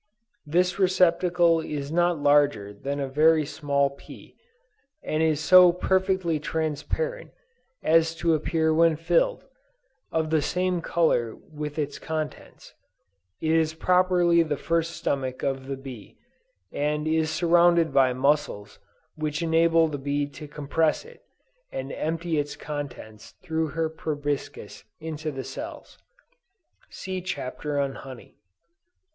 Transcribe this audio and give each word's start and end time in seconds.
This 0.47 0.79
receptacle 0.79 1.59
is 1.59 1.91
not 1.91 2.17
larger 2.17 2.73
than 2.73 2.99
a 2.99 3.07
very 3.07 3.45
small 3.45 3.91
pea, 3.91 4.35
and 5.03 5.21
is 5.21 5.39
so 5.39 5.71
perfectly 5.71 6.39
transparent, 6.39 7.29
as 7.83 8.15
to 8.15 8.33
appear 8.33 8.73
when 8.73 8.95
filled, 8.95 9.45
of 10.11 10.31
the 10.31 10.41
same 10.41 10.81
color 10.81 11.35
with 11.35 11.77
its 11.77 11.99
contents; 11.99 12.73
it 13.41 13.51
is 13.51 13.75
properly 13.75 14.41
the 14.41 14.57
first 14.57 14.93
stomach 14.97 15.43
of 15.43 15.67
the 15.67 15.77
bee, 15.77 16.17
and 16.71 17.07
is 17.07 17.29
surrounded 17.29 17.93
by 17.93 18.11
muscles 18.11 18.79
which 19.15 19.43
enable 19.43 19.87
the 19.87 19.99
bee 19.99 20.25
to 20.25 20.47
compress 20.47 21.05
it, 21.05 21.21
and 21.71 21.91
empty 21.93 22.39
its 22.39 22.55
contents 22.55 23.35
through 23.43 23.67
her 23.67 23.87
proboscis 23.87 24.83
into 24.99 25.29
the 25.31 25.43
cells. 25.43 25.99
(See 26.89 27.21
Chapter 27.21 27.79
on 27.79 27.93
Honey.) 27.93 28.33